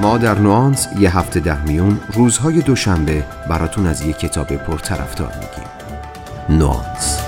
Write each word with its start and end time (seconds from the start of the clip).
ما 0.00 0.18
در 0.18 0.38
نوانس 0.38 0.88
یه 0.98 1.18
هفته 1.18 1.40
ده 1.40 1.64
میون 1.64 2.00
روزهای 2.12 2.62
دوشنبه 2.62 3.24
براتون 3.48 3.86
از 3.86 4.06
یه 4.06 4.12
کتاب 4.12 4.56
پرطرفدار 4.56 5.32
میگیم. 5.34 6.58
نوانس. 6.58 7.20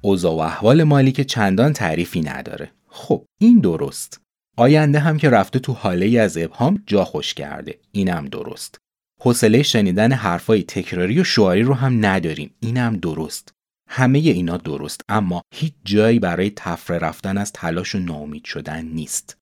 اوضاع 0.00 0.32
و 0.32 0.38
احوال 0.38 0.82
مالی 0.82 1.12
که 1.12 1.24
چندان 1.24 1.72
تعریفی 1.72 2.20
نداره. 2.20 2.70
خب 2.88 3.24
این 3.38 3.60
درست. 3.60 4.21
آینده 4.56 4.98
هم 4.98 5.16
که 5.16 5.30
رفته 5.30 5.58
تو 5.58 5.72
حاله 5.72 6.06
ای 6.06 6.18
از 6.18 6.36
ابهام 6.36 6.82
جا 6.86 7.04
خوش 7.04 7.34
کرده. 7.34 7.78
اینم 7.92 8.28
درست. 8.28 8.78
حوصله 9.20 9.62
شنیدن 9.62 10.12
حرفای 10.12 10.62
تکراری 10.62 11.20
و 11.20 11.24
شعاری 11.24 11.62
رو 11.62 11.74
هم 11.74 12.06
نداریم. 12.06 12.54
اینم 12.60 12.96
درست. 12.96 13.52
همه 13.88 14.18
اینا 14.18 14.56
درست 14.56 15.00
اما 15.08 15.42
هیچ 15.54 15.74
جایی 15.84 16.18
برای 16.18 16.52
تفره 16.56 16.98
رفتن 16.98 17.38
از 17.38 17.52
تلاش 17.52 17.94
و 17.94 17.98
ناامید 17.98 18.44
شدن 18.44 18.84
نیست. 18.84 19.36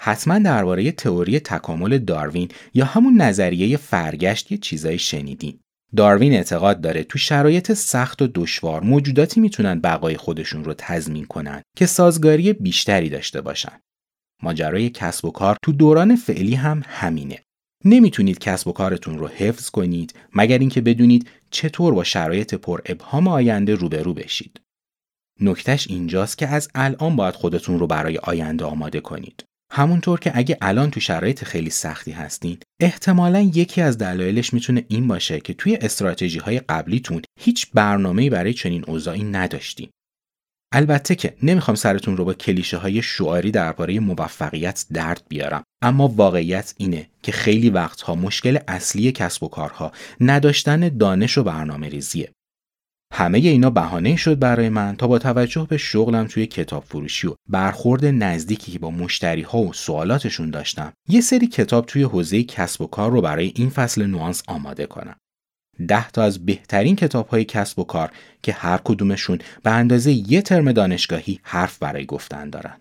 حتما 0.00 0.38
درباره 0.38 0.92
تئوری 0.92 1.40
تکامل 1.40 1.98
داروین 1.98 2.48
یا 2.74 2.84
همون 2.84 3.22
نظریه 3.22 3.76
فرگشت 3.76 4.52
یه 4.52 4.58
چیزایی 4.58 4.98
شنیدین. 4.98 5.58
داروین 5.96 6.32
اعتقاد 6.32 6.80
داره 6.80 7.04
تو 7.04 7.18
شرایط 7.18 7.72
سخت 7.72 8.22
و 8.22 8.28
دشوار 8.34 8.82
موجوداتی 8.82 9.40
می‌تونن 9.40 9.80
بقای 9.80 10.16
خودشون 10.16 10.64
رو 10.64 10.74
تضمین 10.78 11.24
کنن 11.24 11.62
که 11.76 11.86
سازگاری 11.86 12.52
بیشتری 12.52 13.08
داشته 13.08 13.40
باشن. 13.40 13.80
ماجرای 14.42 14.90
کسب 14.90 15.24
و 15.24 15.30
کار 15.30 15.56
تو 15.62 15.72
دوران 15.72 16.16
فعلی 16.16 16.54
هم 16.54 16.82
همینه. 16.86 17.42
نمی‌تونید 17.84 18.38
کسب 18.38 18.68
و 18.68 18.72
کارتون 18.72 19.18
رو 19.18 19.28
حفظ 19.28 19.70
کنید 19.70 20.14
مگر 20.34 20.58
اینکه 20.58 20.80
بدونید 20.80 21.28
چطور 21.50 21.94
با 21.94 22.04
شرایط 22.04 22.54
پر 22.54 22.80
ابهام 22.86 23.28
آینده 23.28 23.74
روبرو 23.74 24.14
بشید. 24.14 24.60
نکتش 25.40 25.88
اینجاست 25.90 26.38
که 26.38 26.48
از 26.48 26.68
الان 26.74 27.16
باید 27.16 27.34
خودتون 27.34 27.78
رو 27.78 27.86
برای 27.86 28.18
آینده 28.18 28.64
آماده 28.64 29.00
کنید. 29.00 29.44
همونطور 29.72 30.20
که 30.20 30.32
اگه 30.34 30.58
الان 30.60 30.90
تو 30.90 31.00
شرایط 31.00 31.44
خیلی 31.44 31.70
سختی 31.70 32.12
هستین 32.12 32.58
احتمالا 32.80 33.40
یکی 33.40 33.80
از 33.80 33.98
دلایلش 33.98 34.54
می‌تونه 34.54 34.84
این 34.88 35.08
باشه 35.08 35.40
که 35.40 35.54
توی 35.54 35.78
استراتژی 35.80 36.38
های 36.38 36.58
قبلیتون 36.58 37.22
هیچ 37.40 37.66
برنامه‌ای 37.74 38.30
برای 38.30 38.52
چنین 38.52 38.84
اوضاعی 38.86 39.24
نداشتین 39.24 39.88
البته 40.76 41.14
که 41.14 41.36
نمی‌خوام 41.42 41.74
سرتون 41.74 42.16
رو 42.16 42.24
با 42.24 42.34
کلیشه 42.34 42.76
های 42.76 43.02
شعاری 43.02 43.50
درباره 43.50 44.00
موفقیت 44.00 44.84
درد 44.92 45.22
بیارم. 45.28 45.62
اما 45.82 46.08
واقعیت 46.08 46.74
اینه 46.76 47.06
که 47.22 47.32
خیلی 47.32 47.70
وقتها 47.70 48.14
مشکل 48.14 48.58
اصلی 48.68 49.12
کسب 49.12 49.42
و 49.42 49.48
کارها 49.48 49.92
نداشتن 50.20 50.88
دانش 50.88 51.38
و 51.38 51.42
برنامه 51.42 51.88
ریزیه. 51.88 52.32
همه 53.12 53.38
اینا 53.38 53.70
بهانه 53.70 54.16
شد 54.16 54.38
برای 54.38 54.68
من 54.68 54.96
تا 54.96 55.06
با 55.06 55.18
توجه 55.18 55.66
به 55.70 55.76
شغلم 55.76 56.26
توی 56.26 56.46
کتاب 56.46 56.84
فروشی 56.84 57.26
و 57.26 57.34
برخورد 57.48 58.04
نزدیکی 58.04 58.72
که 58.72 58.78
با 58.78 58.90
مشتری 58.90 59.42
ها 59.42 59.58
و 59.58 59.72
سوالاتشون 59.72 60.50
داشتم 60.50 60.92
یه 61.08 61.20
سری 61.20 61.46
کتاب 61.46 61.86
توی 61.86 62.02
حوزه 62.02 62.42
کسب 62.42 62.82
و 62.82 62.86
کار 62.86 63.10
رو 63.10 63.20
برای 63.20 63.52
این 63.54 63.70
فصل 63.70 64.06
نوانس 64.06 64.42
آماده 64.46 64.86
کنم. 64.86 65.16
ده 65.88 66.10
تا 66.10 66.22
از 66.22 66.46
بهترین 66.46 66.96
کتاب 66.96 67.28
های 67.28 67.44
کسب 67.44 67.78
و 67.78 67.84
کار 67.84 68.10
که 68.42 68.52
هر 68.52 68.80
کدومشون 68.84 69.38
به 69.62 69.70
اندازه 69.70 70.12
یه 70.12 70.42
ترم 70.42 70.72
دانشگاهی 70.72 71.40
حرف 71.42 71.78
برای 71.78 72.06
گفتن 72.06 72.50
دارن. 72.50 72.76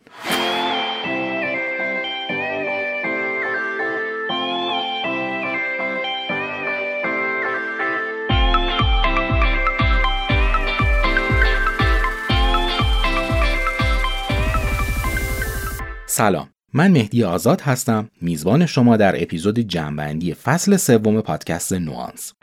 سلام 16.05 16.49
من 16.73 16.91
مهدی 16.91 17.23
آزاد 17.23 17.61
هستم 17.61 18.09
میزبان 18.21 18.65
شما 18.65 18.97
در 18.97 19.23
اپیزود 19.23 19.59
جنبندی 19.59 20.33
فصل 20.33 20.77
سوم 20.77 21.21
پادکست 21.21 21.73
نوانس. 21.73 22.33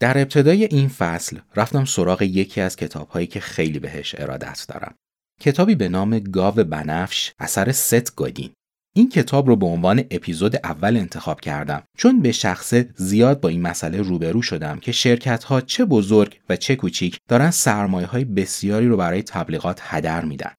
در 0.00 0.18
ابتدای 0.18 0.64
این 0.64 0.88
فصل 0.88 1.38
رفتم 1.56 1.84
سراغ 1.84 2.22
یکی 2.22 2.60
از 2.60 2.76
کتابهایی 2.76 3.26
که 3.26 3.40
خیلی 3.40 3.78
بهش 3.78 4.14
ارادت 4.18 4.64
دارم 4.68 4.94
کتابی 5.40 5.74
به 5.74 5.88
نام 5.88 6.18
گاو 6.18 6.54
بنفش 6.54 7.32
اثر 7.38 7.72
ست 7.72 8.14
گادین 8.14 8.50
این 8.96 9.08
کتاب 9.08 9.46
رو 9.46 9.56
به 9.56 9.66
عنوان 9.66 10.04
اپیزود 10.10 10.56
اول 10.56 10.96
انتخاب 10.96 11.40
کردم 11.40 11.82
چون 11.98 12.20
به 12.22 12.32
شخص 12.32 12.74
زیاد 12.96 13.40
با 13.40 13.48
این 13.48 13.62
مسئله 13.62 14.02
روبرو 14.02 14.42
شدم 14.42 14.78
که 14.78 14.92
شرکت 14.92 15.44
ها 15.44 15.60
چه 15.60 15.84
بزرگ 15.84 16.40
و 16.48 16.56
چه 16.56 16.76
کوچیک 16.76 17.18
دارن 17.28 17.50
سرمایه 17.50 18.06
های 18.06 18.24
بسیاری 18.24 18.88
رو 18.88 18.96
برای 18.96 19.22
تبلیغات 19.22 19.80
هدر 19.82 20.24
میدن. 20.24 20.50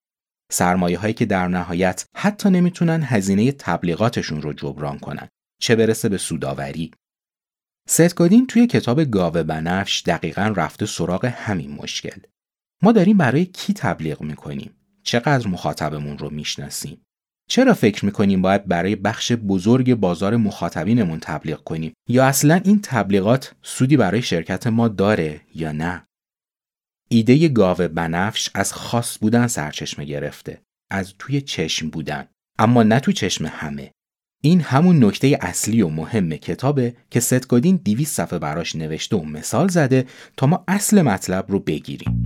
سرمایه 0.51 0.99
هایی 0.99 1.13
که 1.13 1.25
در 1.25 1.47
نهایت 1.47 2.05
حتی 2.15 2.49
نمی‌تونن 2.49 3.03
هزینه 3.03 3.51
تبلیغاتشون 3.51 4.41
رو 4.41 4.53
جبران 4.53 4.99
کنن. 4.99 5.27
چه 5.61 5.75
برسه 5.75 6.09
به 6.09 6.17
سوداوری. 6.17 6.91
ستگادین 7.89 8.47
توی 8.47 8.67
کتاب 8.67 9.03
گاوه 9.03 9.43
بنفش 9.43 10.03
دقیقا 10.05 10.53
رفته 10.55 10.85
سراغ 10.85 11.25
همین 11.25 11.71
مشکل. 11.71 12.19
ما 12.83 12.91
داریم 12.91 13.17
برای 13.17 13.45
کی 13.45 13.73
تبلیغ 13.73 14.21
می‌کنیم؟ 14.21 14.71
چقدر 15.03 15.47
مخاطبمون 15.47 16.17
رو 16.17 16.29
می‌شناسیم؟ 16.29 17.01
چرا 17.49 17.73
فکر 17.73 18.05
می‌کنیم 18.05 18.41
باید 18.41 18.65
برای 18.65 18.95
بخش 18.95 19.31
بزرگ 19.31 19.95
بازار 19.95 20.37
مخاطبینمون 20.37 21.19
تبلیغ 21.19 21.63
کنیم 21.63 21.93
یا 22.09 22.25
اصلا 22.25 22.61
این 22.63 22.79
تبلیغات 22.83 23.55
سودی 23.61 23.97
برای 23.97 24.21
شرکت 24.21 24.67
ما 24.67 24.87
داره 24.87 25.41
یا 25.55 25.71
نه؟ 25.71 26.07
ایده 27.09 27.47
گاوه 27.47 27.87
بنفش 27.87 28.49
از 28.53 28.73
خاص 28.73 29.17
بودن 29.21 29.47
سرچشمه 29.47 30.05
گرفته 30.05 30.61
از 30.91 31.13
توی 31.19 31.41
چشم 31.41 31.89
بودن 31.89 32.27
اما 32.59 32.83
نه 32.83 32.99
تو 32.99 33.11
چشم 33.11 33.45
همه 33.45 33.91
این 34.43 34.61
همون 34.61 35.03
نکته 35.03 35.37
اصلی 35.41 35.81
و 35.81 35.89
مهم 35.89 36.29
کتابه 36.29 36.93
که 37.11 37.19
ستگادین 37.19 37.79
دیویس 37.83 38.13
صفحه 38.13 38.39
براش 38.39 38.75
نوشته 38.75 39.15
و 39.15 39.23
مثال 39.23 39.67
زده 39.67 40.05
تا 40.37 40.47
ما 40.47 40.63
اصل 40.67 41.01
مطلب 41.01 41.45
رو 41.47 41.59
بگیریم. 41.59 42.23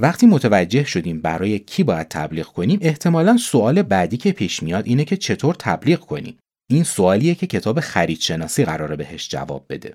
وقتی 0.00 0.26
متوجه 0.26 0.84
شدیم 0.84 1.20
برای 1.20 1.58
کی 1.58 1.82
باید 1.82 2.08
تبلیغ 2.08 2.46
کنیم 2.46 2.78
احتمالا 2.82 3.36
سوال 3.36 3.82
بعدی 3.82 4.16
که 4.16 4.32
پیش 4.32 4.62
میاد 4.62 4.86
اینه 4.86 5.04
که 5.04 5.16
چطور 5.16 5.56
تبلیغ 5.58 6.00
کنیم؟ 6.00 6.38
این 6.70 6.84
سوالیه 6.84 7.34
که 7.34 7.46
کتاب 7.46 7.80
خریدشناسی 7.80 8.64
قراره 8.64 8.96
بهش 8.96 9.28
جواب 9.28 9.66
بده. 9.68 9.94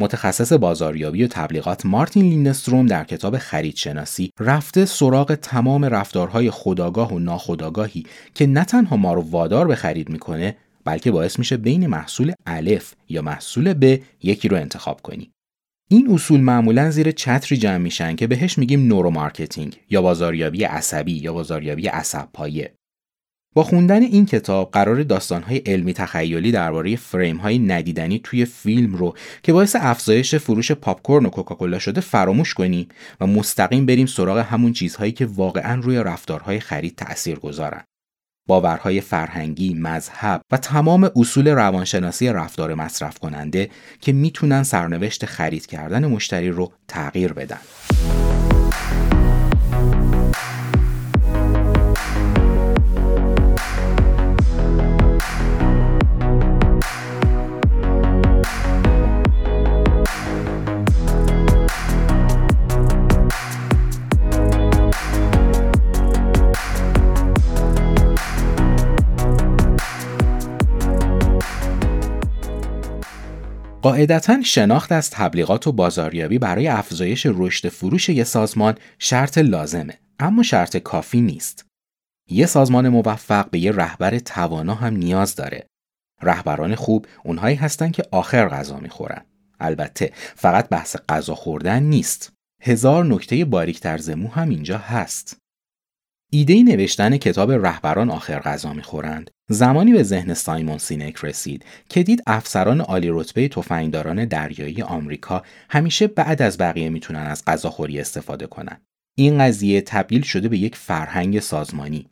متخصص 0.00 0.52
بازاریابی 0.52 1.24
و 1.24 1.26
تبلیغات 1.26 1.86
مارتین 1.86 2.24
لیندستروم 2.24 2.86
در 2.86 3.04
کتاب 3.04 3.38
خریدشناسی 3.38 4.30
رفته 4.40 4.84
سراغ 4.84 5.34
تمام 5.34 5.84
رفتارهای 5.84 6.50
خودآگاه 6.50 7.12
و 7.12 7.18
ناخودآگاهی 7.18 8.04
که 8.34 8.46
نه 8.46 8.64
تنها 8.64 8.96
ما 8.96 9.14
رو 9.14 9.20
وادار 9.30 9.66
به 9.66 9.74
خرید 9.74 10.08
می‌کنه 10.08 10.56
بلکه 10.84 11.10
باعث 11.10 11.38
میشه 11.38 11.56
بین 11.56 11.86
محصول 11.86 12.32
الف 12.46 12.94
یا 13.08 13.22
محصول 13.22 13.74
ب 13.74 13.98
یکی 14.22 14.48
رو 14.48 14.56
انتخاب 14.56 15.00
کنیم 15.02 15.30
این 15.90 16.10
اصول 16.10 16.40
معمولا 16.40 16.90
زیر 16.90 17.10
چتری 17.10 17.58
جمع 17.58 17.76
میشن 17.76 18.16
که 18.16 18.26
بهش 18.26 18.58
میگیم 18.58 18.86
neuromarketing 18.86 19.76
یا 19.90 20.02
بازاریابی 20.02 20.64
عصبی 20.64 21.12
یا 21.12 21.32
بازاریابی 21.32 21.86
عصب 21.86 22.28
پایه. 22.32 22.77
با 23.58 23.64
خوندن 23.64 24.02
این 24.02 24.26
کتاب 24.26 24.70
قرار 24.70 25.02
داستانهای 25.02 25.58
علمی 25.58 25.94
تخیلی 25.94 26.52
درباره 26.52 26.96
فریم 26.96 27.36
های 27.36 27.58
ندیدنی 27.58 28.20
توی 28.24 28.44
فیلم 28.44 28.94
رو 28.94 29.14
که 29.42 29.52
باعث 29.52 29.76
افزایش 29.80 30.34
فروش 30.34 30.72
پاپکورن 30.72 31.26
و 31.26 31.30
کوکاکولا 31.30 31.78
شده 31.78 32.00
فراموش 32.00 32.54
کنیم 32.54 32.88
و 33.20 33.26
مستقیم 33.26 33.86
بریم 33.86 34.06
سراغ 34.06 34.38
همون 34.38 34.72
چیزهایی 34.72 35.12
که 35.12 35.26
واقعا 35.26 35.80
روی 35.80 35.96
رفتارهای 35.96 36.60
خرید 36.60 36.96
تأثیر 36.96 37.38
گذارن. 37.38 37.84
باورهای 38.48 39.00
فرهنگی، 39.00 39.74
مذهب 39.74 40.40
و 40.52 40.56
تمام 40.56 41.10
اصول 41.16 41.48
روانشناسی 41.48 42.28
رفتار 42.28 42.74
مصرف 42.74 43.18
کننده 43.18 43.70
که 44.00 44.12
می‌تونن 44.12 44.62
سرنوشت 44.62 45.26
خرید 45.26 45.66
کردن 45.66 46.06
مشتری 46.06 46.50
رو 46.50 46.72
تغییر 46.88 47.32
بدن. 47.32 47.58
قاعدتا 73.88 74.42
شناخت 74.42 74.92
از 74.92 75.10
تبلیغات 75.10 75.66
و 75.66 75.72
بازاریابی 75.72 76.38
برای 76.38 76.68
افزایش 76.68 77.26
رشد 77.30 77.68
فروش 77.68 78.08
یک 78.08 78.22
سازمان 78.22 78.74
شرط 78.98 79.38
لازمه 79.38 79.98
اما 80.18 80.42
شرط 80.42 80.76
کافی 80.76 81.20
نیست. 81.20 81.66
یه 82.30 82.46
سازمان 82.46 82.88
موفق 82.88 83.50
به 83.50 83.58
یه 83.58 83.72
رهبر 83.72 84.18
توانا 84.18 84.74
هم 84.74 84.96
نیاز 84.96 85.34
داره. 85.34 85.66
رهبران 86.22 86.74
خوب 86.74 87.06
اونهایی 87.24 87.56
هستن 87.56 87.90
که 87.90 88.02
آخر 88.10 88.48
غذا 88.48 88.76
می‌خورن. 88.76 89.24
البته 89.60 90.12
فقط 90.14 90.68
بحث 90.68 90.96
غذا 91.08 91.34
خوردن 91.34 91.82
نیست. 91.82 92.32
هزار 92.62 93.04
نکته 93.04 93.44
باریکتر 93.44 93.98
زمو 93.98 94.28
هم 94.28 94.48
اینجا 94.48 94.78
هست. 94.78 95.36
ایده 96.30 96.62
نوشتن 96.62 97.16
کتاب 97.16 97.52
رهبران 97.52 98.10
آخر 98.10 98.38
غذا 98.38 98.72
می‌خورند 98.72 99.30
زمانی 99.50 99.92
به 99.92 100.02
ذهن 100.02 100.34
سایمون 100.34 100.78
سینک 100.78 101.16
رسید 101.16 101.64
که 101.88 102.02
دید 102.02 102.22
افسران 102.26 102.80
عالی 102.80 103.08
رتبه 103.10 103.48
تفنگداران 103.48 104.24
دریایی 104.24 104.82
آمریکا 104.82 105.42
همیشه 105.70 106.06
بعد 106.06 106.42
از 106.42 106.58
بقیه 106.58 106.88
می‌تونن 106.88 107.20
از 107.20 107.44
غذاخوری 107.44 108.00
استفاده 108.00 108.46
کنن. 108.46 108.80
این 109.16 109.38
قضیه 109.38 109.80
تبدیل 109.80 110.22
شده 110.22 110.48
به 110.48 110.58
یک 110.58 110.76
فرهنگ 110.76 111.40
سازمانی. 111.40 112.08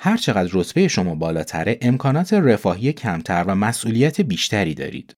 هر 0.00 0.16
چقدر 0.16 0.50
رتبه 0.52 0.88
شما 0.88 1.14
بالاتره 1.14 1.78
امکانات 1.80 2.32
رفاهی 2.32 2.92
کمتر 2.92 3.44
و 3.46 3.54
مسئولیت 3.54 4.20
بیشتری 4.20 4.74
دارید. 4.74 5.14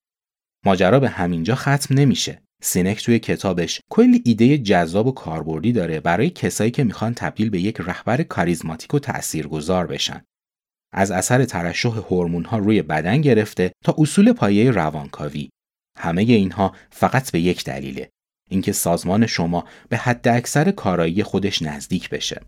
ماجرا 0.66 1.00
به 1.00 1.08
همینجا 1.08 1.54
ختم 1.54 1.94
نمیشه. 1.94 2.42
سینک 2.61 3.05
توی 3.05 3.19
کتابش 3.19 3.81
کلی 3.91 4.23
ایده 4.25 4.59
جذاب 4.59 5.07
و 5.07 5.12
کاربردی 5.12 5.73
داره 5.73 6.01
برای 6.01 6.31
کسایی 6.31 6.71
که 6.71 6.85
می‌خوان 6.85 7.15
تبدیل 7.15 7.51
به 7.51 7.61
یک 7.61 7.81
رهبر 7.81 8.23
کاریزماتیک 8.23 8.95
و 8.95 8.99
تاثیرگذار 8.99 9.87
بشن. 9.87 10.25
از 10.93 11.11
اثر 11.11 11.45
ترشح 11.45 11.89
هورمون 11.89 12.45
ها 12.45 12.59
روی 12.59 12.83
بدن 12.83 13.21
گرفته 13.21 13.73
تا 13.85 13.95
اصول 13.99 14.33
پایه 14.33 14.71
روانکاوی. 14.71 15.51
همه 15.99 16.23
اینها 16.23 16.75
فقط 16.91 17.33
به 17.33 17.41
یک 17.41 17.65
دلیله. 17.65 18.11
اینکه 18.51 18.73
سازمان 18.73 19.27
شما 19.27 19.65
به 19.89 19.97
حد 19.97 20.29
اکثر 20.29 20.71
کارایی 20.71 21.23
خودش 21.23 21.62
نزدیک 21.62 22.11
بشه. 22.11 22.43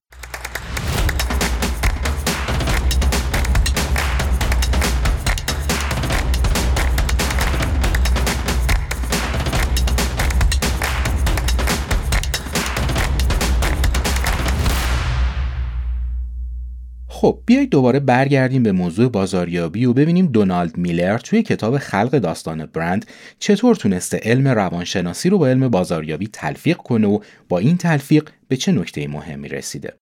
خب 17.22 17.42
بیایید 17.46 17.70
دوباره 17.70 18.00
برگردیم 18.00 18.62
به 18.62 18.72
موضوع 18.72 19.08
بازاریابی 19.08 19.84
و 19.84 19.92
ببینیم 19.92 20.26
دونالد 20.26 20.76
میلر 20.76 21.19
توی 21.19 21.42
کتاب 21.42 21.78
خلق 21.78 22.19
داستان 22.19 22.66
برند 22.66 23.06
چطور 23.38 23.76
تونسته 23.76 24.20
علم 24.22 24.48
روانشناسی 24.48 25.30
رو 25.30 25.38
با 25.38 25.48
علم 25.48 25.69
بازاریابی 25.69 26.28
تلفیق 26.32 26.76
کنه 26.76 27.08
و 27.08 27.19
با 27.48 27.58
این 27.58 27.76
تلفیق 27.76 28.28
به 28.48 28.56
چه 28.56 28.72
نکته 28.72 29.08
مهمی 29.08 29.48
رسیده. 29.48 29.94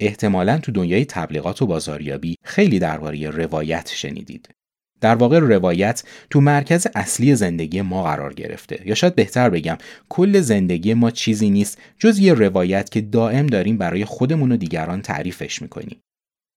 احتمالا 0.00 0.58
تو 0.58 0.72
دنیای 0.72 1.04
تبلیغات 1.04 1.62
و 1.62 1.66
بازاریابی 1.66 2.34
خیلی 2.44 2.78
درباره 2.78 3.30
روایت 3.30 3.90
شنیدید. 3.94 4.48
در 5.00 5.14
واقع 5.14 5.38
روایت 5.38 6.02
تو 6.30 6.40
مرکز 6.40 6.86
اصلی 6.94 7.34
زندگی 7.34 7.82
ما 7.82 8.02
قرار 8.02 8.34
گرفته 8.34 8.82
یا 8.86 8.94
شاید 8.94 9.14
بهتر 9.14 9.50
بگم 9.50 9.78
کل 10.08 10.40
زندگی 10.40 10.94
ما 10.94 11.10
چیزی 11.10 11.50
نیست 11.50 11.78
جز 11.98 12.18
یه 12.18 12.34
روایت 12.34 12.90
که 12.90 13.00
دائم 13.00 13.46
داریم 13.46 13.78
برای 13.78 14.04
خودمون 14.04 14.52
و 14.52 14.56
دیگران 14.56 15.02
تعریفش 15.02 15.62
می‌کنیم 15.62 16.00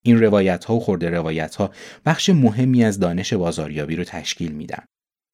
این 0.04 0.20
روایت 0.20 0.66
ها 0.66 0.76
و 0.76 0.80
خورده 0.80 1.10
روایت 1.10 1.56
ها 1.56 1.72
بخش 2.06 2.30
مهمی 2.30 2.84
از 2.84 3.00
دانش 3.00 3.34
بازاریابی 3.34 3.96
رو 3.96 4.04
تشکیل 4.04 4.52
میدن. 4.52 4.84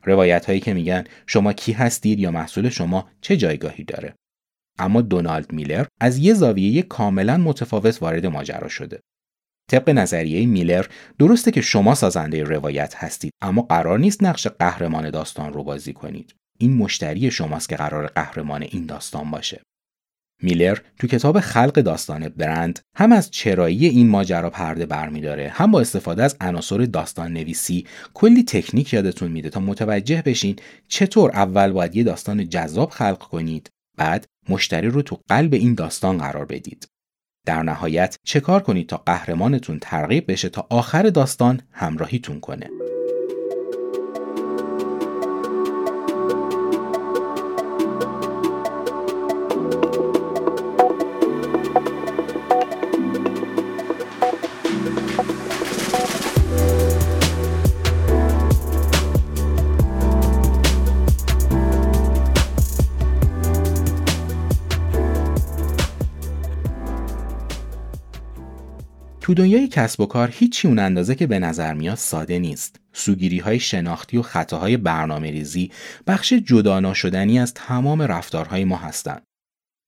روایت 0.04 0.46
هایی 0.46 0.60
که 0.60 0.74
میگن 0.74 1.04
شما 1.28 1.54
کی 1.54 1.72
هستید 1.72 2.20
یا 2.20 2.32
محصول 2.32 2.70
شما 2.70 3.10
چه 3.22 3.38
جایگاهی 3.38 3.84
داره. 3.84 4.16
اما 4.80 5.02
دونالد 5.02 5.52
میلر 5.52 5.86
از 6.02 6.18
یه 6.18 6.34
زاویه 6.34 6.82
کاملا 6.82 7.38
متفاوت 7.38 8.02
وارد 8.02 8.26
ماجرا 8.26 8.68
شده. 8.68 9.00
طبق 9.70 9.90
نظریه 9.90 10.46
میلر 10.46 10.86
درسته 11.20 11.52
که 11.52 11.62
شما 11.62 11.96
سازنده 11.96 12.44
روایت 12.44 12.96
هستید 12.96 13.32
اما 13.42 13.62
قرار 13.62 14.00
نیست 14.00 14.24
نقش 14.24 14.48
قهرمان 14.48 15.10
داستان 15.10 15.54
رو 15.54 15.64
بازی 15.64 15.94
کنید. 15.94 16.36
این 16.60 16.74
مشتری 16.74 17.32
شماست 17.32 17.70
که 17.70 17.76
قرار 17.76 18.08
قهرمان 18.08 18.62
این 18.62 18.86
داستان 18.86 19.32
باشه. 19.32 19.62
میلر 20.44 20.78
تو 21.00 21.08
کتاب 21.08 21.40
خلق 21.40 21.74
داستان 21.74 22.30
برند 22.30 22.80
هم 22.96 23.12
از 23.12 23.32
چرایی 23.32 23.86
این 23.86 24.08
ماجرا 24.10 24.50
پرده 24.50 24.86
برمیداره 24.86 25.50
هم 25.50 25.72
با 25.72 25.82
استفاده 25.82 26.24
از 26.24 26.38
عناصر 26.42 26.78
داستان 26.78 27.34
نویسی 27.34 27.86
کلی 28.14 28.44
تکنیک 28.44 28.94
یادتون 28.94 29.32
میده 29.32 29.50
تا 29.50 29.60
متوجه 29.60 30.22
بشین 30.22 30.56
چطور 30.88 31.32
اول 31.32 31.72
باید 31.72 31.96
یه 31.96 32.04
داستان 32.04 32.50
جذاب 32.50 32.90
خلق 32.90 33.18
کنید 33.18 33.70
بعد 33.98 34.26
مشتری 34.50 34.88
رو 34.88 35.02
تو 35.02 35.20
قلب 35.30 35.54
این 35.54 35.76
داستان 35.76 36.18
قرار 36.18 36.46
بدید. 36.46 36.88
در 37.46 37.64
نهایت 37.64 38.18
چه 38.26 38.40
کار 38.40 38.60
کنید 38.60 38.90
تا 38.90 38.98
قهرمانتون 38.98 39.80
ترغیب 39.82 40.32
بشه 40.32 40.50
تا 40.50 40.68
آخر 40.70 41.04
داستان 41.04 41.62
همراهیتون 41.72 42.40
کنه؟ 42.40 42.70
تو 69.28 69.34
دنیای 69.34 69.68
کسب 69.68 70.02
و 70.02 70.06
کار 70.06 70.30
هیچی 70.34 70.68
اون 70.68 70.80
اندازه 70.80 71.16
که 71.16 71.28
به 71.28 71.40
نظر 71.40 71.74
میاد 71.74 71.96
ساده 71.96 72.40
نیست. 72.40 72.80
سوگیری 72.94 73.40
های 73.40 73.60
شناختی 73.60 74.18
و 74.18 74.22
خطاهای 74.22 74.78
برنامه 74.78 75.32
ریزی 75.32 75.72
بخش 76.08 76.34
جدا 76.34 76.94
شدنی 76.94 77.40
از 77.40 77.54
تمام 77.54 78.02
رفتارهای 78.02 78.64
ما 78.64 78.78
هستند. 78.78 79.24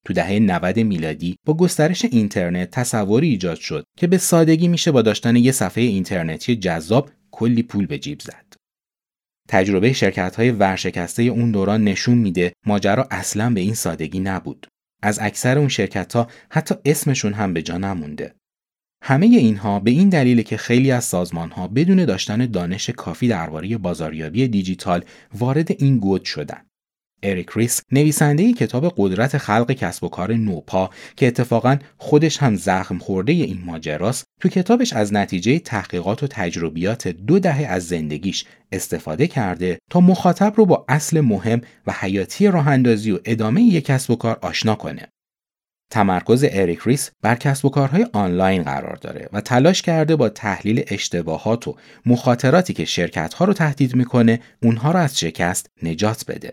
تو 0.05 0.13
دهه 0.13 0.39
90 0.39 0.79
میلادی 0.79 1.35
با 1.45 1.53
گسترش 1.53 2.05
اینترنت 2.05 2.71
تصوری 2.71 3.29
ایجاد 3.29 3.57
شد 3.57 3.83
که 3.97 4.07
به 4.07 4.17
سادگی 4.17 4.67
میشه 4.67 4.91
با 4.91 5.01
داشتن 5.01 5.35
یه 5.35 5.51
صفحه 5.51 5.83
اینترنتی 5.83 6.55
جذاب 6.55 7.09
کلی 7.31 7.63
پول 7.63 7.85
به 7.85 7.99
جیب 7.99 8.19
زد. 8.19 8.53
تجربه 9.49 9.93
شرکت 9.93 10.35
های 10.35 10.51
ورشکسته 10.51 11.23
اون 11.23 11.51
دوران 11.51 11.83
نشون 11.83 12.17
میده 12.17 12.53
ماجرا 12.65 13.07
اصلا 13.11 13.53
به 13.53 13.61
این 13.61 13.73
سادگی 13.73 14.19
نبود. 14.19 14.67
از 15.01 15.19
اکثر 15.21 15.57
اون 15.57 15.67
شرکت 15.67 16.15
ها 16.15 16.27
حتی 16.49 16.75
اسمشون 16.85 17.33
هم 17.33 17.53
به 17.53 17.61
جا 17.61 17.77
نمونده. 17.77 18.38
همه 19.01 19.25
اینها 19.25 19.79
به 19.79 19.91
این 19.91 20.09
دلیل 20.09 20.41
که 20.41 20.57
خیلی 20.57 20.91
از 20.91 21.03
سازمان 21.03 21.51
ها 21.51 21.67
بدون 21.67 22.05
داشتن 22.05 22.45
دانش 22.45 22.89
کافی 22.89 23.27
درباره 23.27 23.77
بازاریابی 23.77 24.47
دیجیتال 24.47 25.03
وارد 25.33 25.81
این 25.81 25.97
گود 25.97 26.25
شدن. 26.25 26.65
اریک 27.23 27.49
ریس 27.55 27.81
نویسنده 27.91 28.53
کتاب 28.53 28.93
قدرت 28.97 29.37
خلق 29.37 29.71
کسب 29.71 30.03
و 30.03 30.09
کار 30.09 30.33
نوپا 30.33 30.89
که 31.17 31.27
اتفاقا 31.27 31.77
خودش 31.97 32.37
هم 32.37 32.55
زخم 32.55 32.97
خورده 32.97 33.31
این 33.31 33.61
ماجراست 33.65 34.25
تو 34.41 34.49
کتابش 34.49 34.93
از 34.93 35.13
نتیجه 35.13 35.59
تحقیقات 35.59 36.23
و 36.23 36.27
تجربیات 36.27 37.07
دو 37.07 37.39
دهه 37.39 37.65
از 37.65 37.87
زندگیش 37.87 38.45
استفاده 38.71 39.27
کرده 39.27 39.79
تا 39.91 39.99
مخاطب 39.99 40.53
رو 40.55 40.65
با 40.65 40.85
اصل 40.89 41.21
مهم 41.21 41.61
و 41.87 41.93
حیاتی 41.99 42.47
راه 42.47 42.67
اندازی 42.67 43.11
و 43.11 43.19
ادامه 43.25 43.61
یک 43.61 43.85
کسب 43.85 44.11
و 44.11 44.15
کار 44.15 44.39
آشنا 44.41 44.75
کنه. 44.75 45.07
تمرکز 45.89 46.45
اریک 46.51 46.79
ریس 46.85 47.11
بر 47.21 47.35
کسب 47.35 47.65
و 47.65 47.69
کارهای 47.69 48.07
آنلاین 48.13 48.63
قرار 48.63 48.95
داره 48.95 49.29
و 49.33 49.41
تلاش 49.41 49.81
کرده 49.81 50.15
با 50.15 50.29
تحلیل 50.29 50.83
اشتباهات 50.87 51.67
و 51.67 51.75
مخاطراتی 52.05 52.73
که 52.73 52.85
شرکت 52.85 53.33
ها 53.33 53.45
رو 53.45 53.53
تهدید 53.53 53.95
می‌کنه 53.95 54.39
اونها 54.63 54.91
رو 54.91 54.99
از 54.99 55.19
شکست 55.19 55.69
نجات 55.83 56.25
بده. 56.27 56.51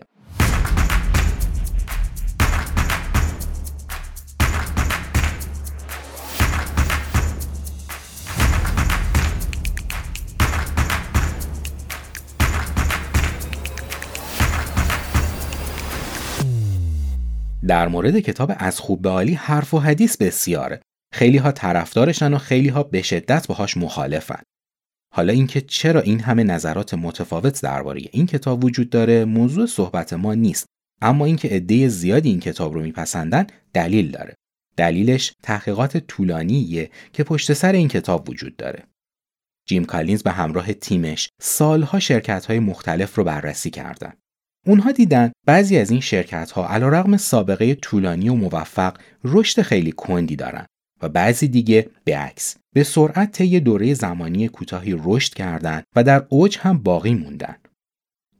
در 17.67 17.87
مورد 17.87 18.19
کتاب 18.19 18.51
از 18.57 18.79
خوب 18.79 19.01
به 19.01 19.09
عالی 19.09 19.33
حرف 19.33 19.73
و 19.73 19.79
حدیث 19.79 20.17
بسیاره. 20.17 20.81
خیلی 21.13 21.37
ها 21.37 21.51
طرفدارشن 21.51 22.33
و 22.33 22.37
خیلی 22.37 22.69
ها 22.69 22.83
به 22.83 23.01
شدت 23.01 23.47
باهاش 23.47 23.77
مخالفن. 23.77 24.41
حالا 25.13 25.33
اینکه 25.33 25.61
چرا 25.61 26.01
این 26.01 26.19
همه 26.19 26.43
نظرات 26.43 26.93
متفاوت 26.93 27.61
درباره 27.61 28.01
این 28.11 28.25
کتاب 28.25 28.63
وجود 28.63 28.89
داره 28.89 29.25
موضوع 29.25 29.65
صحبت 29.65 30.13
ما 30.13 30.33
نیست 30.33 30.65
اما 31.01 31.25
اینکه 31.25 31.47
عده 31.47 31.87
زیادی 31.87 32.29
این 32.29 32.39
کتاب 32.39 32.73
رو 32.73 32.81
میپسندن 32.81 33.47
دلیل 33.73 34.11
داره 34.11 34.35
دلیلش 34.77 35.33
تحقیقات 35.43 35.97
طولانیه 35.97 36.89
که 37.13 37.23
پشت 37.23 37.53
سر 37.53 37.71
این 37.71 37.87
کتاب 37.87 38.29
وجود 38.29 38.55
داره 38.55 38.83
جیم 39.67 39.85
کالینز 39.85 40.23
به 40.23 40.31
همراه 40.31 40.73
تیمش 40.73 41.29
سالها 41.41 41.99
شرکت 41.99 42.45
های 42.45 42.59
مختلف 42.59 43.15
رو 43.15 43.23
بررسی 43.23 43.69
کردن 43.69 44.13
اونها 44.67 44.91
دیدن 44.91 45.31
بعضی 45.45 45.77
از 45.77 45.91
این 45.91 45.99
شرکت 45.99 46.51
ها 46.51 46.67
علیرغم 46.67 47.17
سابقه 47.17 47.75
طولانی 47.75 48.29
و 48.29 48.33
موفق 48.33 48.97
رشد 49.23 49.61
خیلی 49.61 49.91
کندی 49.91 50.35
دارن 50.35 50.65
و 51.01 51.09
بعضی 51.09 51.47
دیگه 51.47 51.89
به 52.03 52.17
عکس 52.17 52.55
به 52.73 52.83
سرعت 52.83 53.31
طی 53.31 53.59
دوره 53.59 53.93
زمانی 53.93 54.47
کوتاهی 54.47 54.95
رشد 55.03 55.33
کردند 55.33 55.83
و 55.95 56.03
در 56.03 56.25
اوج 56.29 56.57
هم 56.61 56.77
باقی 56.77 57.13
موندن. 57.13 57.55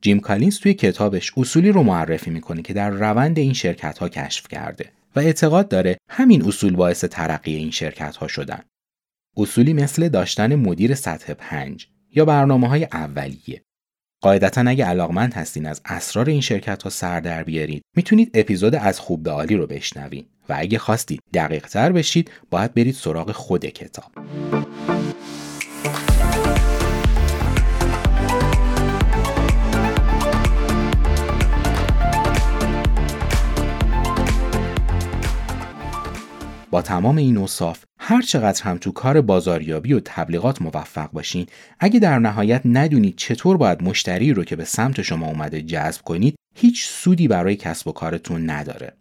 جیم 0.01 0.19
کالینز 0.19 0.60
توی 0.60 0.74
کتابش 0.74 1.31
اصولی 1.38 1.72
رو 1.72 1.84
معرفی 1.84 2.29
می‌کنه 2.29 2.62
که 2.62 2.74
در 2.74 2.89
روند 2.89 3.39
این 3.39 3.53
شرکت 3.53 3.98
ها 3.98 4.10
کشف 4.10 4.48
کرده 4.48 4.91
و 5.15 5.19
اعتقاد 5.19 5.67
داره 5.67 5.98
همین 6.10 6.46
اصول 6.46 6.75
باعث 6.75 7.05
ترقی 7.05 7.55
این 7.55 7.72
شرکت 7.72 8.15
ها 8.15 8.27
شدن. 8.27 8.63
اصولی 9.38 9.74
مثل 9.74 10.10
داشتن 10.10 10.55
مدیر 10.55 10.96
سطح 10.96 11.34
پنج 11.34 11.88
یا 12.15 12.25
برنامه 12.25 12.67
های 12.67 12.84
اولیه. 12.84 13.66
قاعدتا 14.21 14.63
اگه 14.67 14.86
علاقمند 14.86 15.33
هستین 15.33 15.65
از 15.65 15.81
اسرار 15.86 16.29
این 16.29 16.41
شرکت 16.41 16.83
ها 16.83 16.89
سر 16.89 17.19
در 17.19 17.43
بیارید 17.43 17.83
می‌تونید 17.95 18.31
اپیزود 18.33 18.75
از 18.75 19.00
خوب 19.00 19.24
به 19.24 19.31
عالی 19.31 19.55
رو 19.55 19.67
بشنوین 19.67 20.25
و 20.50 20.55
اگه 20.57 20.77
خواستید 20.77 21.21
دقیق 21.33 21.67
تر 21.67 21.91
بشید 21.91 22.31
باید 22.50 22.74
برید 22.74 22.95
سراغ 22.95 23.31
خود 23.31 23.65
کتاب. 23.65 24.12
با 36.77 36.81
تمام 36.81 37.17
این 37.17 37.38
اوصاف 37.38 37.84
هر 38.00 38.22
چقدر 38.22 38.63
هم 38.63 38.77
تو 38.77 38.91
کار 38.91 39.22
بازاریابی 39.22 39.93
و 39.93 40.00
تبلیغات 40.05 40.62
موفق 40.62 41.12
باشین 41.12 41.48
اگه 41.79 42.00
در 42.00 42.19
نهایت 42.19 42.62
ندونید 42.65 43.15
چطور 43.15 43.57
باید 43.57 43.84
مشتری 43.84 44.34
رو 44.34 44.43
که 44.43 44.55
به 44.55 44.65
سمت 44.65 45.01
شما 45.01 45.27
اومده 45.27 45.62
جذب 45.62 46.01
کنید 46.01 46.36
هیچ 46.55 46.86
سودی 46.86 47.27
برای 47.27 47.55
کسب 47.55 47.88
و 47.88 47.91
کارتون 47.91 48.50
نداره. 48.50 48.98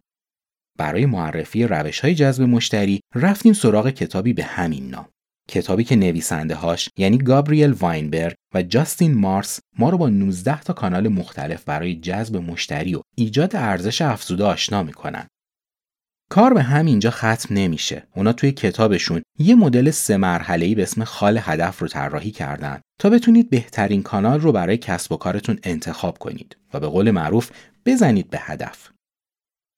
برای 0.78 1.06
معرفی 1.06 1.66
روش 1.66 2.00
های 2.00 2.14
جذب 2.14 2.42
مشتری 2.42 3.00
رفتیم 3.14 3.52
سراغ 3.52 3.90
کتابی 3.90 4.32
به 4.32 4.44
همین 4.44 4.90
نام. 4.90 5.08
کتابی 5.48 5.84
که 5.84 5.96
نویسنده 5.96 6.54
هاش 6.54 6.88
یعنی 6.98 7.18
گابریل 7.18 7.70
واینبرگ 7.70 8.34
و 8.54 8.62
جاستین 8.62 9.14
مارس 9.14 9.60
ما 9.78 9.90
رو 9.90 9.98
با 9.98 10.08
19 10.08 10.60
تا 10.60 10.72
کانال 10.72 11.08
مختلف 11.08 11.64
برای 11.64 11.94
جذب 11.94 12.36
مشتری 12.36 12.94
و 12.94 13.00
ایجاد 13.16 13.56
ارزش 13.56 14.02
افزوده 14.02 14.44
آشنا 14.44 14.82
می‌کنن. 14.82 15.26
کار 16.30 16.54
به 16.54 16.62
همینجا 16.62 17.10
ختم 17.10 17.54
نمیشه. 17.54 18.06
اونا 18.16 18.32
توی 18.32 18.52
کتابشون 18.52 19.22
یه 19.38 19.54
مدل 19.54 19.90
سه 19.90 20.16
مرحله‌ای 20.16 20.74
به 20.74 20.82
اسم 20.82 21.04
خال 21.04 21.38
هدف 21.42 21.78
رو 21.78 21.88
طراحی 21.88 22.30
کردن 22.30 22.80
تا 23.00 23.10
بتونید 23.10 23.50
بهترین 23.50 24.02
کانال 24.02 24.40
رو 24.40 24.52
برای 24.52 24.76
کسب 24.76 25.12
و 25.12 25.16
کارتون 25.16 25.58
انتخاب 25.62 26.18
کنید 26.18 26.56
و 26.74 26.80
به 26.80 26.86
قول 26.86 27.10
معروف 27.10 27.50
بزنید 27.86 28.30
به 28.30 28.38
هدف. 28.40 28.88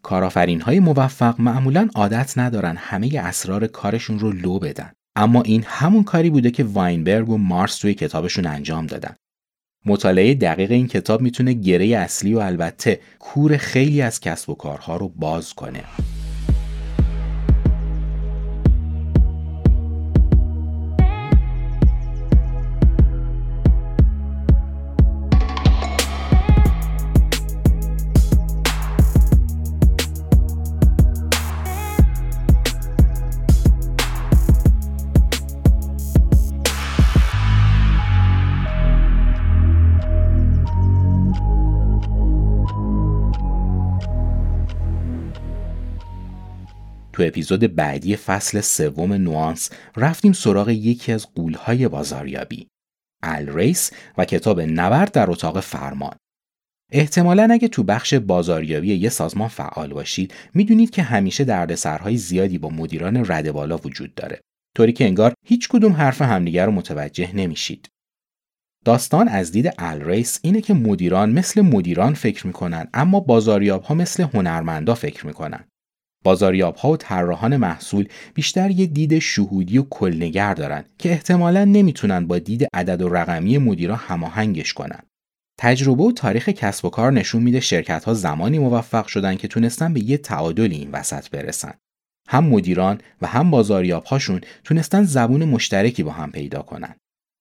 کارآفرین 0.02 0.60
های 0.60 0.80
موفق 0.80 1.40
معمولا 1.40 1.88
عادت 1.94 2.38
ندارن 2.38 2.76
همه 2.76 3.10
اسرار 3.18 3.66
کارشون 3.66 4.18
رو 4.18 4.32
لو 4.32 4.58
بدن. 4.58 4.92
اما 5.16 5.42
این 5.42 5.64
همون 5.66 6.04
کاری 6.04 6.30
بوده 6.30 6.50
که 6.50 6.64
واینبرگ 6.64 7.28
و 7.28 7.38
مارس 7.38 7.78
توی 7.78 7.94
کتابشون 7.94 8.46
انجام 8.46 8.86
دادن. 8.86 9.14
مطالعه 9.86 10.34
دقیق 10.34 10.70
این 10.70 10.86
کتاب 10.86 11.20
می‌تونه 11.20 11.52
گره 11.52 11.86
اصلی 11.86 12.34
و 12.34 12.38
البته 12.38 13.00
کور 13.18 13.56
خیلی 13.56 14.02
از 14.02 14.20
کسب 14.20 14.50
و 14.50 14.54
کارها 14.54 14.96
رو 14.96 15.08
باز 15.08 15.54
کنه. 15.54 15.84
تو 47.18 47.24
اپیزود 47.24 47.74
بعدی 47.74 48.16
فصل 48.16 48.60
سوم 48.60 49.12
نوانس 49.12 49.70
رفتیم 49.96 50.32
سراغ 50.32 50.68
یکی 50.68 51.12
از 51.12 51.34
قولهای 51.34 51.88
بازاریابی 51.88 52.66
الریس 53.22 53.90
و 54.18 54.24
کتاب 54.24 54.60
نبرد 54.60 55.12
در 55.12 55.30
اتاق 55.30 55.60
فرمان. 55.60 56.16
احتمالا 56.92 57.48
اگه 57.50 57.68
تو 57.68 57.82
بخش 57.82 58.14
بازاریابی 58.14 58.94
یه 58.94 59.08
سازمان 59.08 59.48
فعال 59.48 59.92
باشید 59.92 60.34
می‌دونید 60.54 60.90
که 60.90 61.02
همیشه 61.02 61.44
دردسرهای 61.44 62.16
زیادی 62.16 62.58
با 62.58 62.68
مدیران 62.68 63.24
رده 63.28 63.52
بالا 63.52 63.76
وجود 63.76 64.14
داره 64.14 64.40
طوری 64.76 64.92
که 64.92 65.04
انگار 65.04 65.34
هیچ 65.46 65.68
کدوم 65.68 65.92
حرف 65.92 66.22
همدیگر 66.22 66.66
رو 66.66 66.72
متوجه 66.72 67.36
نمیشید. 67.36 67.88
داستان 68.84 69.28
از 69.28 69.52
دید 69.52 69.74
الریس 69.78 70.38
اینه 70.42 70.60
که 70.60 70.74
مدیران 70.74 71.30
مثل 71.30 71.60
مدیران 71.60 72.14
فکر 72.14 72.46
می‌کنن 72.46 72.88
اما 72.94 73.20
بازاریاب 73.20 73.82
ها 73.82 73.94
مثل 73.94 74.22
هنرمندا 74.22 74.94
فکر 74.94 75.26
می‌کنن. 75.26 75.64
بازاریاب 76.24 76.76
ها 76.76 76.90
و 76.90 76.96
طراحان 76.96 77.56
محصول 77.56 78.08
بیشتر 78.34 78.70
یه 78.70 78.86
دید 78.86 79.18
شهودی 79.18 79.78
و 79.78 79.82
کلنگر 79.90 80.54
دارن 80.54 80.84
که 80.98 81.10
احتمالا 81.10 81.64
نمی‌تونن 81.64 82.26
با 82.26 82.38
دید 82.38 82.66
عدد 82.74 83.02
و 83.02 83.08
رقمی 83.08 83.58
مدیرا 83.58 83.96
هماهنگش 83.96 84.72
کنن. 84.72 85.00
تجربه 85.60 86.02
و 86.02 86.12
تاریخ 86.12 86.48
کسب 86.48 86.84
و 86.84 86.90
کار 86.90 87.12
نشون 87.12 87.42
میده 87.42 87.60
شرکت 87.60 88.04
ها 88.04 88.14
زمانی 88.14 88.58
موفق 88.58 89.06
شدن 89.06 89.34
که 89.34 89.48
تونستن 89.48 89.94
به 89.94 90.00
یه 90.00 90.16
تعادلی 90.16 90.76
این 90.76 90.90
وسط 90.90 91.30
برسن. 91.30 91.74
هم 92.28 92.44
مدیران 92.44 93.00
و 93.22 93.26
هم 93.26 93.50
بازاریاب 93.50 94.04
هاشون 94.04 94.40
تونستن 94.64 95.02
زبون 95.02 95.44
مشترکی 95.44 96.02
با 96.02 96.12
هم 96.12 96.32
پیدا 96.32 96.62
کنن. 96.62 96.94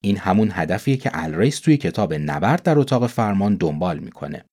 این 0.04 0.18
همون 0.18 0.52
هدفیه 0.54 0.98
که 0.98 1.12
الریس 1.14 1.60
توی 1.60 1.78
کتاب 1.78 2.14
نبرد 2.14 2.64
در 2.64 2.80
اتاق 2.80 3.08
فرمان 3.08 3.56
دنبال 3.56 4.00
می‌کنه. 4.00 4.46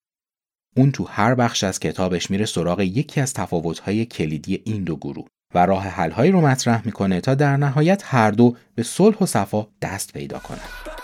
اون 0.77 0.91
تو 0.91 1.03
هر 1.03 1.35
بخش 1.35 1.63
از 1.63 1.79
کتابش 1.79 2.31
میره 2.31 2.45
سراغ 2.45 2.79
یکی 2.79 3.21
از 3.21 3.33
تفاوت‌های 3.33 4.05
کلیدی 4.05 4.61
این 4.65 4.83
دو 4.83 4.95
گروه 4.95 5.27
و 5.55 5.65
راه 5.65 5.83
حل‌هایی 5.83 6.31
رو 6.31 6.41
مطرح 6.41 6.81
می‌کنه 6.85 7.21
تا 7.21 7.35
در 7.35 7.57
نهایت 7.57 8.03
هر 8.05 8.31
دو 8.31 8.55
به 8.75 8.83
صلح 8.83 9.17
و 9.21 9.25
صفا 9.25 9.67
دست 9.81 10.13
پیدا 10.13 10.39
کنند. 10.39 10.94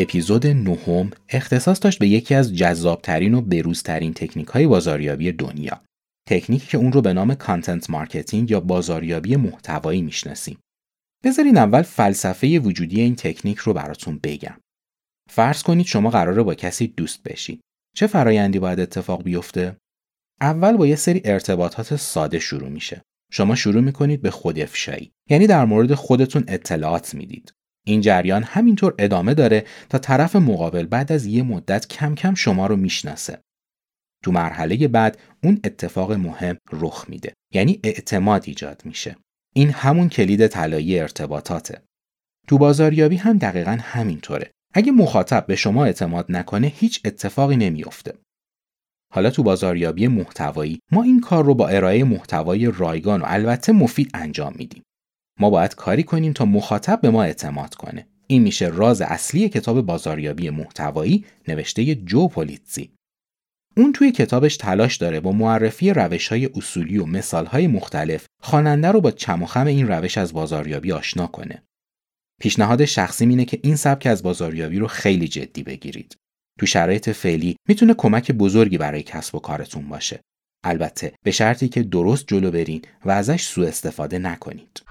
اپیزود 0.00 0.46
نهم 0.46 1.10
اختصاص 1.28 1.82
داشت 1.82 1.98
به 1.98 2.08
یکی 2.08 2.34
از 2.34 2.56
جذابترین 2.56 3.34
و 3.34 3.40
بروزترین 3.40 4.14
تکنیک 4.14 4.46
های 4.46 4.66
بازاریابی 4.66 5.32
دنیا. 5.32 5.80
تکنیکی 6.28 6.66
که 6.66 6.78
اون 6.78 6.92
رو 6.92 7.02
به 7.02 7.12
نام 7.12 7.34
content 7.34 7.90
marketing 7.90 8.50
یا 8.50 8.60
بازاریابی 8.60 9.36
محتوایی 9.36 10.02
می‌شناسیم. 10.02 10.58
بذارین 11.24 11.58
اول 11.58 11.82
فلسفه 11.82 12.58
وجودی 12.58 13.00
این 13.00 13.16
تکنیک 13.16 13.58
رو 13.58 13.72
براتون 13.72 14.20
بگم. 14.22 14.56
فرض 15.30 15.62
کنید 15.62 15.86
شما 15.86 16.10
قراره 16.10 16.42
با 16.42 16.54
کسی 16.54 16.86
دوست 16.86 17.22
بشید. 17.22 17.60
چه 17.96 18.06
فرایندی 18.06 18.58
باید 18.58 18.80
اتفاق 18.80 19.22
بیفته؟ 19.22 19.76
اول 20.40 20.76
با 20.76 20.86
یه 20.86 20.96
سری 20.96 21.20
ارتباطات 21.24 21.96
ساده 21.96 22.38
شروع 22.38 22.68
میشه. 22.68 23.02
شما 23.32 23.54
شروع 23.54 23.80
می‌کنید 23.80 24.22
به 24.22 24.30
خود 24.30 24.58
افشایی. 24.58 25.12
یعنی 25.30 25.46
در 25.46 25.64
مورد 25.64 25.94
خودتون 25.94 26.44
اطلاعات 26.48 27.14
می‌دید. 27.14 27.52
این 27.88 28.00
جریان 28.00 28.42
همینطور 28.42 28.94
ادامه 28.98 29.34
داره 29.34 29.64
تا 29.88 29.98
طرف 29.98 30.36
مقابل 30.36 30.86
بعد 30.86 31.12
از 31.12 31.26
یه 31.26 31.42
مدت 31.42 31.88
کم 31.88 32.14
کم 32.14 32.34
شما 32.34 32.66
رو 32.66 32.76
می‌شناسه. 32.76 33.38
تو 34.24 34.32
مرحله 34.32 34.88
بعد 34.88 35.18
اون 35.42 35.60
اتفاق 35.64 36.12
مهم 36.12 36.56
رخ 36.72 37.04
میده. 37.08 37.34
یعنی 37.54 37.80
اعتماد 37.84 38.42
ایجاد 38.46 38.82
میشه. 38.84 39.16
این 39.54 39.70
همون 39.70 40.08
کلید 40.08 40.46
طلایی 40.46 40.98
ارتباطاته. 40.98 41.82
تو 42.48 42.58
بازاریابی 42.58 43.16
هم 43.16 43.38
دقیقا 43.38 43.78
همینطوره. 43.80 44.50
اگه 44.74 44.92
مخاطب 44.92 45.46
به 45.46 45.56
شما 45.56 45.84
اعتماد 45.84 46.26
نکنه 46.28 46.66
هیچ 46.66 47.00
اتفاقی 47.04 47.56
نمیافته. 47.56 48.14
حالا 49.12 49.30
تو 49.30 49.42
بازاریابی 49.42 50.08
محتوایی 50.08 50.80
ما 50.92 51.02
این 51.02 51.20
کار 51.20 51.44
رو 51.44 51.54
با 51.54 51.68
ارائه 51.68 52.04
محتوای 52.04 52.72
رایگان 52.74 53.20
و 53.20 53.24
البته 53.28 53.72
مفید 53.72 54.10
انجام 54.14 54.54
میدیم. 54.56 54.82
ما 55.38 55.50
باید 55.50 55.74
کاری 55.74 56.02
کنیم 56.02 56.32
تا 56.32 56.44
مخاطب 56.44 57.00
به 57.00 57.10
ما 57.10 57.22
اعتماد 57.22 57.74
کنه 57.74 58.06
این 58.26 58.42
میشه 58.42 58.66
راز 58.66 59.00
اصلی 59.00 59.48
کتاب 59.48 59.80
بازاریابی 59.80 60.50
محتوایی 60.50 61.24
نوشته 61.48 61.94
جو 61.94 62.28
پولیتزی 62.28 62.90
اون 63.76 63.92
توی 63.92 64.12
کتابش 64.12 64.56
تلاش 64.56 64.96
داره 64.96 65.20
با 65.20 65.32
معرفی 65.32 65.92
روش 65.92 66.28
های 66.28 66.46
اصولی 66.54 66.98
و 66.98 67.06
مثال 67.06 67.46
های 67.46 67.66
مختلف 67.66 68.26
خواننده 68.42 68.88
رو 68.88 69.00
با 69.00 69.10
چم 69.10 69.42
و 69.42 69.46
خم 69.46 69.66
این 69.66 69.88
روش 69.88 70.18
از 70.18 70.32
بازاریابی 70.32 70.92
آشنا 70.92 71.26
کنه. 71.26 71.62
پیشنهاد 72.40 72.84
شخصی 72.84 73.26
اینه 73.26 73.44
که 73.44 73.60
این 73.62 73.76
سبک 73.76 74.06
از 74.06 74.22
بازاریابی 74.22 74.78
رو 74.78 74.86
خیلی 74.86 75.28
جدی 75.28 75.62
بگیرید. 75.62 76.16
تو 76.58 76.66
شرایط 76.66 77.10
فعلی 77.10 77.56
می‌تونه 77.68 77.94
کمک 77.94 78.32
بزرگی 78.32 78.78
برای 78.78 79.02
کسب 79.02 79.34
و 79.34 79.38
کارتون 79.38 79.88
باشه. 79.88 80.20
البته 80.64 81.12
به 81.22 81.30
شرطی 81.30 81.68
که 81.68 81.82
درست 81.82 82.24
جلو 82.26 82.50
برین 82.50 82.82
و 83.04 83.10
ازش 83.10 83.42
سوء 83.42 83.68
استفاده 83.68 84.18
نکنید. 84.18 84.82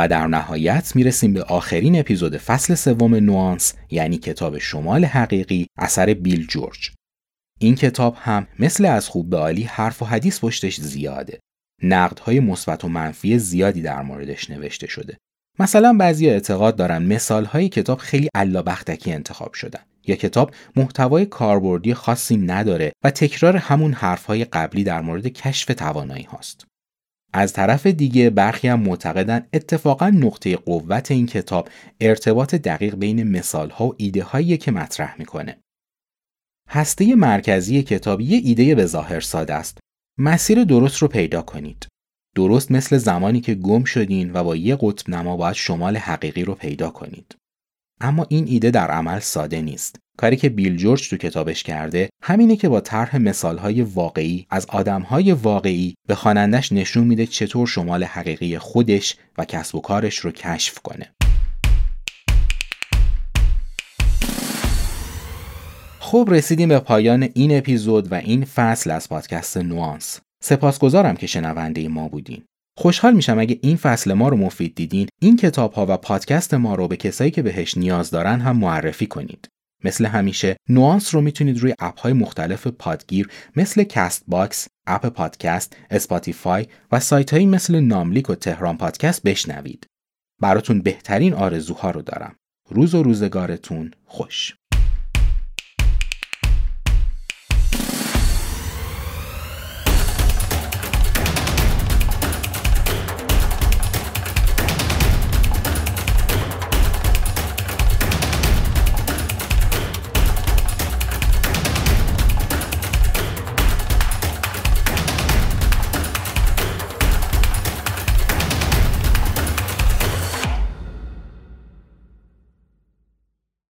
و 0.00 0.08
در 0.08 0.26
نهایت 0.26 0.96
می‌رسیم 0.96 1.32
به 1.32 1.42
آخرین 1.42 2.00
اپیزود 2.00 2.36
فصل 2.36 2.74
سوم 2.74 3.14
نوانس 3.14 3.74
یعنی 3.90 4.18
کتاب 4.18 4.58
شمال 4.58 5.04
حقیقی 5.04 5.66
اثر 5.78 6.14
بیل 6.14 6.46
جورج. 6.46 6.90
این 7.58 7.74
کتاب 7.74 8.16
هم 8.18 8.46
مثل 8.58 8.84
از 8.84 9.08
خوب 9.08 9.30
به 9.30 9.36
عالی 9.36 9.62
حرف 9.62 10.02
و 10.02 10.04
حدیث 10.04 10.40
پشتش 10.40 10.80
زیاده. 10.80 11.40
نقدهای 11.82 12.40
مثبت 12.40 12.84
و 12.84 12.88
منفی 12.88 13.38
زیادی 13.38 13.82
در 13.82 14.02
موردش 14.02 14.50
نوشته 14.50 14.86
شده. 14.86 15.16
مثلا 15.58 15.92
بعضی 15.92 16.30
اعتقاد 16.30 16.76
دارن 16.76 17.02
مثالهای 17.02 17.68
کتاب 17.68 17.98
خیلی 17.98 18.28
بختکی 18.66 19.12
انتخاب 19.12 19.54
شدن 19.54 19.80
یا 20.06 20.16
کتاب 20.16 20.54
محتوای 20.76 21.26
کاربردی 21.26 21.94
خاصی 21.94 22.36
نداره 22.36 22.92
و 23.04 23.10
تکرار 23.10 23.56
همون 23.56 23.92
حرفهای 23.92 24.44
قبلی 24.44 24.84
در 24.84 25.00
مورد 25.00 25.26
کشف 25.26 25.74
توانایی 25.74 26.24
هاست. 26.24 26.69
از 27.32 27.52
طرف 27.52 27.86
دیگه 27.86 28.30
برخی 28.30 28.68
هم 28.68 28.80
معتقدن 28.80 29.46
اتفاقا 29.52 30.10
نقطه 30.10 30.56
قوت 30.56 31.10
این 31.10 31.26
کتاب 31.26 31.68
ارتباط 32.00 32.54
دقیق 32.54 32.94
بین 32.94 33.22
مثال 33.22 33.70
ها 33.70 33.86
و 33.86 33.94
ایده 33.96 34.22
هایی 34.22 34.56
که 34.56 34.70
مطرح 34.70 35.14
می‌کنه. 35.18 35.58
هسته 36.68 37.14
مرکزی 37.14 37.82
کتاب 37.82 38.20
یه 38.20 38.40
ایده 38.44 38.74
به 38.74 38.86
ظاهر 38.86 39.20
ساده 39.20 39.54
است. 39.54 39.78
مسیر 40.18 40.64
درست 40.64 40.98
رو 40.98 41.08
پیدا 41.08 41.42
کنید. 41.42 41.86
درست 42.36 42.70
مثل 42.70 42.96
زمانی 42.96 43.40
که 43.40 43.54
گم 43.54 43.84
شدین 43.84 44.32
و 44.32 44.44
با 44.44 44.56
یه 44.56 44.76
قطب 44.80 45.10
نما 45.10 45.36
باید 45.36 45.54
شمال 45.54 45.96
حقیقی 45.96 46.44
رو 46.44 46.54
پیدا 46.54 46.90
کنید. 46.90 47.34
اما 48.00 48.26
این 48.28 48.44
ایده 48.48 48.70
در 48.70 48.90
عمل 48.90 49.18
ساده 49.18 49.62
نیست. 49.62 49.96
کاری 50.18 50.36
که 50.36 50.48
بیل 50.48 50.76
جورج 50.76 51.08
تو 51.08 51.16
کتابش 51.16 51.62
کرده 51.62 52.10
همینه 52.22 52.56
که 52.56 52.68
با 52.68 52.80
طرح 52.80 53.16
مثالهای 53.16 53.82
واقعی 53.82 54.46
از 54.50 54.66
آدمهای 54.66 55.32
واقعی 55.32 55.94
به 56.08 56.14
خوانندش 56.14 56.72
نشون 56.72 57.04
میده 57.04 57.26
چطور 57.26 57.66
شمال 57.66 58.04
حقیقی 58.04 58.58
خودش 58.58 59.16
و 59.38 59.44
کسب 59.44 59.74
و 59.74 59.80
کارش 59.80 60.18
رو 60.18 60.30
کشف 60.30 60.78
کنه. 60.78 61.14
خب 65.98 66.28
رسیدیم 66.30 66.68
به 66.68 66.78
پایان 66.78 67.28
این 67.34 67.58
اپیزود 67.58 68.12
و 68.12 68.14
این 68.14 68.44
فصل 68.44 68.90
از 68.90 69.08
پادکست 69.08 69.56
نوانس. 69.56 70.20
سپاسگزارم 70.42 71.16
که 71.16 71.26
شنونده 71.26 71.88
ما 71.88 72.08
بودین. 72.08 72.42
خوشحال 72.80 73.14
میشم 73.14 73.38
اگه 73.38 73.58
این 73.62 73.76
فصل 73.76 74.12
ما 74.12 74.28
رو 74.28 74.36
مفید 74.36 74.74
دیدین 74.74 75.08
این 75.20 75.36
کتاب 75.36 75.72
ها 75.72 75.86
و 75.88 75.96
پادکست 75.96 76.54
ما 76.54 76.74
رو 76.74 76.88
به 76.88 76.96
کسایی 76.96 77.30
که 77.30 77.42
بهش 77.42 77.76
نیاز 77.76 78.10
دارن 78.10 78.40
هم 78.40 78.56
معرفی 78.56 79.06
کنید. 79.06 79.48
مثل 79.84 80.06
همیشه 80.06 80.56
نوانس 80.68 81.14
رو 81.14 81.20
می‌تونید 81.20 81.58
روی 81.58 81.74
اپ 81.78 82.00
های 82.00 82.12
مختلف 82.12 82.66
پادگیر 82.66 83.28
مثل 83.56 83.82
Castbox، 83.82 84.68
اپ 84.86 85.06
پادکست، 85.06 85.76
Spotify 85.90 86.66
و 86.92 87.00
سایت 87.00 87.32
هایی 87.32 87.46
مثل 87.46 87.80
ناملیک 87.80 88.30
و 88.30 88.34
تهران 88.34 88.76
پادکست 88.76 89.22
بشنوید. 89.22 89.86
براتون 90.42 90.82
بهترین 90.82 91.34
آرزوها 91.34 91.90
رو 91.90 92.02
دارم. 92.02 92.36
روز 92.70 92.94
و 92.94 93.02
روزگارتون 93.02 93.90
خوش. 94.04 94.54